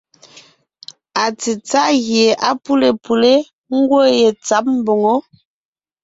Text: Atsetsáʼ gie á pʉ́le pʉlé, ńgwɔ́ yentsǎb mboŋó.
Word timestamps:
Atsetsáʼ 1.23 1.91
gie 2.05 2.25
á 2.47 2.49
pʉ́le 2.63 2.89
pʉlé, 3.03 3.31
ńgwɔ́ 3.77 4.03
yentsǎb 4.19 4.65
mboŋó. 4.79 5.15